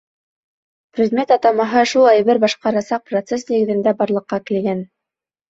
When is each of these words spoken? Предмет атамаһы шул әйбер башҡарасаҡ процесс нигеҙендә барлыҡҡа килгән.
Предмет 0.97 1.33
атамаһы 1.35 1.83
шул 1.91 2.07
әйбер 2.13 2.41
башҡарасаҡ 2.47 3.05
процесс 3.13 3.47
нигеҙендә 3.53 3.95
барлыҡҡа 4.03 4.43
килгән. 4.51 4.85